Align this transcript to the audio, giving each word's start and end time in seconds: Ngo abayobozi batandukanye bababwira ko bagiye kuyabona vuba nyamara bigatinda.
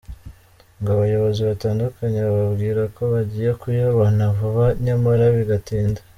Ngo 0.77 0.89
abayobozi 0.95 1.39
batandukanye 1.49 2.19
bababwira 2.27 2.81
ko 2.95 3.01
bagiye 3.13 3.51
kuyabona 3.61 4.23
vuba 4.37 4.65
nyamara 4.85 5.25
bigatinda. 5.37 6.01